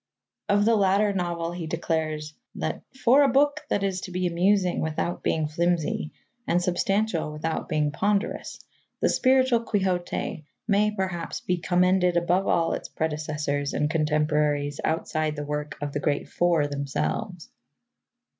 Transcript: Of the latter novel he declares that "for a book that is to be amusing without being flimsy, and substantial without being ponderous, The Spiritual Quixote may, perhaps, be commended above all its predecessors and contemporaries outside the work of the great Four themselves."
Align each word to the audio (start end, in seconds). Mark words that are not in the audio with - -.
Of 0.49 0.65
the 0.65 0.75
latter 0.75 1.13
novel 1.13 1.51
he 1.51 1.67
declares 1.67 2.33
that 2.55 2.81
"for 2.97 3.21
a 3.21 3.27
book 3.29 3.59
that 3.69 3.83
is 3.83 4.01
to 4.01 4.11
be 4.11 4.25
amusing 4.25 4.79
without 4.81 5.21
being 5.21 5.47
flimsy, 5.47 6.11
and 6.47 6.59
substantial 6.59 7.31
without 7.31 7.69
being 7.69 7.91
ponderous, 7.91 8.59
The 8.99 9.09
Spiritual 9.09 9.59
Quixote 9.61 10.43
may, 10.67 10.89
perhaps, 10.89 11.41
be 11.41 11.57
commended 11.57 12.17
above 12.17 12.47
all 12.47 12.73
its 12.73 12.89
predecessors 12.89 13.75
and 13.75 13.91
contemporaries 13.91 14.79
outside 14.83 15.35
the 15.35 15.45
work 15.45 15.77
of 15.79 15.91
the 15.93 15.99
great 15.99 16.27
Four 16.27 16.65
themselves." 16.65 17.51